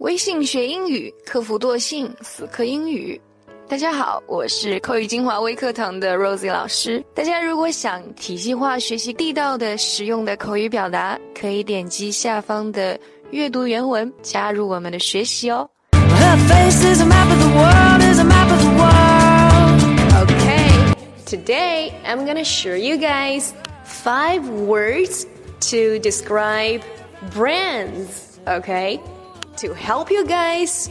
[0.00, 3.20] 微信学英语，克服惰性，死磕英语。
[3.68, 7.04] 大家好，我是口语精华微课堂的 Rosie 老师。
[7.14, 12.98] 大家如果想体系化学习地道的、实用的口语表达，可以点击下方的
[13.30, 15.68] 阅读原文，加入我们的学习哦。
[20.14, 20.94] Okay,
[21.26, 23.50] today I'm gonna show you guys
[23.84, 25.26] five words
[25.70, 26.80] to describe
[27.34, 28.30] brands.
[28.46, 28.98] Okay,
[29.60, 30.88] to help you guys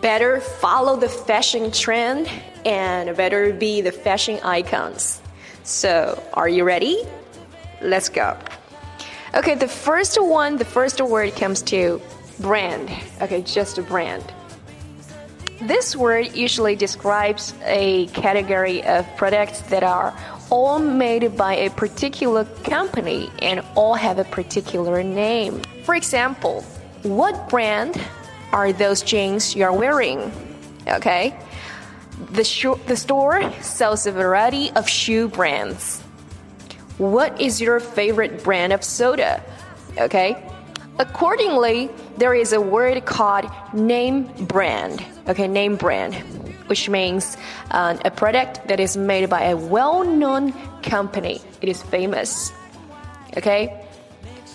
[0.00, 2.28] better follow the fashion trend
[2.64, 5.22] and better be the fashion icons.
[5.62, 7.04] So, are you ready?
[7.80, 8.36] Let's go.
[9.34, 12.02] Okay, the first one, the first word comes to
[12.40, 12.90] brand.
[13.20, 14.24] Okay, just a brand.
[15.60, 20.12] This word usually describes a category of products that are
[20.50, 25.62] all made by a particular company and all have a particular name.
[25.84, 26.64] For example,
[27.02, 28.00] what brand
[28.52, 30.32] are those jeans you're wearing?
[30.86, 31.36] Okay.
[32.30, 36.00] The, sh- the store sells a variety of shoe brands.
[36.98, 39.42] What is your favorite brand of soda?
[39.98, 40.48] Okay.
[40.98, 45.04] Accordingly, there is a word called name brand.
[45.26, 46.14] Okay, name brand,
[46.66, 47.36] which means
[47.70, 51.40] uh, a product that is made by a well known company.
[51.60, 52.52] It is famous.
[53.36, 53.84] Okay.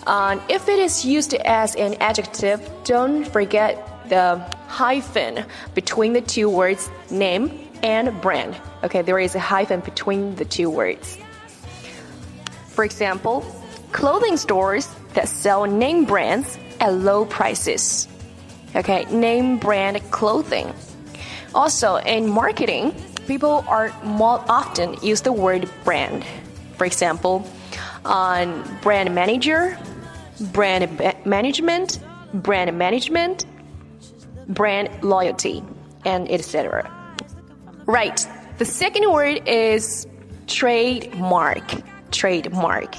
[0.08, 6.48] Um, if it is used as an adjective, don't forget the hyphen between the two
[6.48, 8.56] words name and brand.
[8.82, 11.18] Okay, there is a hyphen between the two words.
[12.68, 13.44] For example,
[13.92, 18.08] clothing stores that sell name brands at low prices.
[18.74, 20.72] Okay, name brand clothing.
[21.54, 22.94] Also, in marketing,
[23.26, 26.24] people are more often use the word brand.
[26.78, 27.46] For example,
[28.06, 29.76] on brand manager,
[30.40, 31.98] brand management,
[32.34, 33.46] brand management,
[34.48, 35.62] brand loyalty,
[36.04, 36.90] and etc.
[37.86, 38.26] Right.
[38.58, 40.06] The second word is
[40.46, 41.64] trademark.
[42.10, 42.96] Trademark.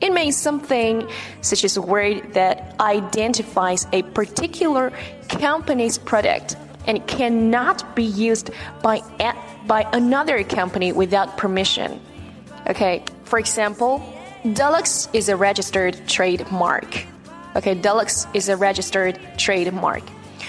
[0.00, 1.08] It means something
[1.42, 4.92] such as a word that identifies a particular
[5.28, 6.56] company's product
[6.86, 8.50] and cannot be used
[8.82, 9.00] by
[9.66, 12.00] by another company without permission.
[12.68, 14.02] Okay, for example,
[14.50, 17.06] Deluxe is a registered trademark.
[17.54, 20.02] Okay, Deluxe is a registered trademark.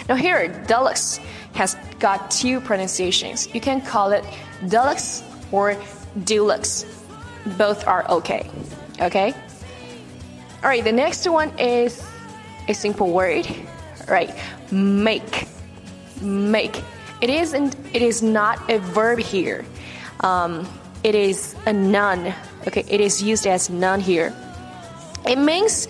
[0.09, 1.19] Now here, Deluxe
[1.53, 3.53] has got two pronunciations.
[3.53, 4.25] You can call it
[4.67, 5.21] Deluxe
[5.51, 5.77] or
[6.23, 6.85] Deluxe.
[7.57, 8.49] Both are okay.
[8.99, 9.31] Okay?
[10.63, 12.03] All right, the next one is
[12.67, 13.45] a simple word.
[14.07, 14.33] Right,
[14.71, 15.47] make.
[16.19, 16.81] Make.
[17.21, 19.63] It isn't it is not a verb here.
[20.21, 20.67] Um,
[21.03, 22.33] it is a noun.
[22.68, 24.34] Okay, it is used as noun here.
[25.28, 25.88] It means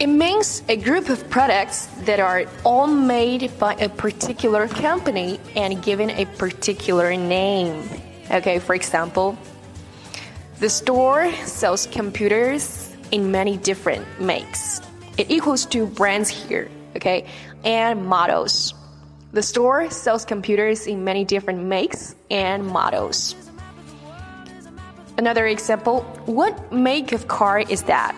[0.00, 5.82] it means a group of products that are all made by a particular company and
[5.82, 7.86] given a particular name.
[8.30, 9.36] Okay, for example,
[10.58, 14.80] the store sells computers in many different makes.
[15.18, 17.26] It equals to brands here, okay,
[17.62, 18.72] and models.
[19.32, 23.34] The store sells computers in many different makes and models.
[25.20, 28.16] Another example, what make of car is that?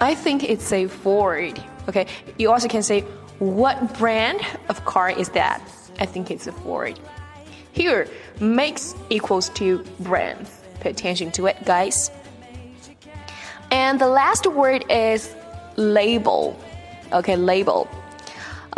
[0.00, 1.62] I think it's a Ford.
[1.86, 2.06] Okay,
[2.38, 3.02] you also can say,
[3.40, 4.40] what brand
[4.70, 5.60] of car is that?
[5.98, 6.98] I think it's a Ford.
[7.72, 8.08] Here,
[8.40, 10.48] makes equals to brand.
[10.80, 12.10] Pay attention to it, guys.
[13.70, 15.28] And the last word is
[15.76, 16.58] label.
[17.12, 17.86] Okay, label.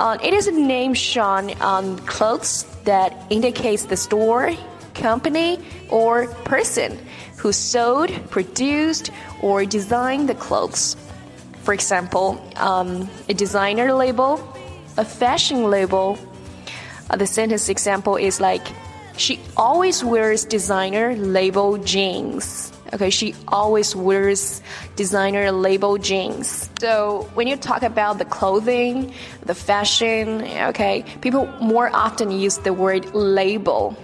[0.00, 4.52] Uh, it is a name shown on clothes that indicates the store,
[4.96, 5.58] company,
[5.90, 6.98] or person
[7.36, 9.10] who sewed, produced,
[9.42, 10.96] or designed the clothes.
[11.62, 14.40] For example, um, a designer label,
[14.96, 16.18] a fashion label.
[17.10, 18.66] Uh, the sentence example is like,
[19.16, 22.72] she always wears designer label jeans.
[22.92, 24.62] Okay, she always wears
[24.94, 26.70] designer label jeans.
[26.78, 29.12] So when you talk about the clothing,
[29.44, 33.96] the fashion, okay, people more often use the word label.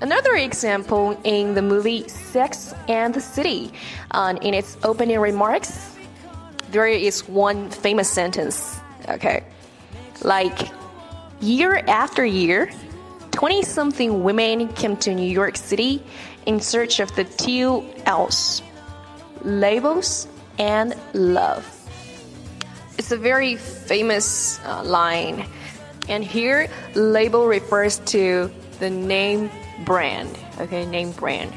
[0.00, 3.72] Another example in the movie Sex and the City,
[4.10, 5.94] uh, in its opening remarks,
[6.70, 9.44] there is one famous sentence, okay?
[10.22, 10.68] Like,
[11.40, 12.70] year after year,
[13.30, 16.02] 20 something women came to New York City
[16.46, 18.62] in search of the two L's
[19.42, 20.26] labels
[20.58, 21.64] and love.
[22.98, 25.46] It's a very famous uh, line,
[26.08, 29.50] and here, label refers to the name
[29.84, 30.38] brand.
[30.58, 31.52] Okay, name brand.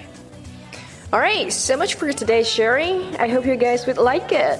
[1.14, 3.16] All right, so much for today's sharing.
[3.18, 4.60] I hope you guys would like it.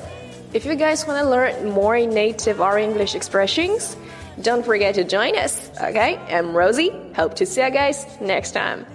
[0.54, 3.98] If you guys want to learn more native or English expressions,
[4.42, 5.70] don't forget to join us.
[5.82, 6.92] Okay, I'm Rosie.
[7.16, 8.86] Hope to see you guys next time.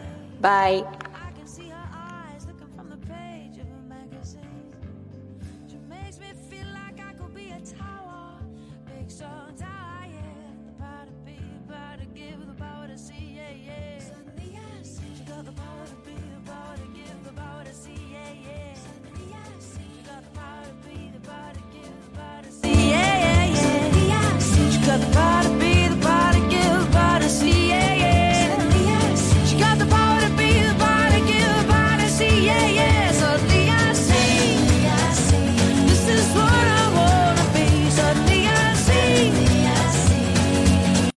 [0.41, 0.85] Bye.
[9.13, 9.82] sometimes
[15.45, 16.22] the power to be.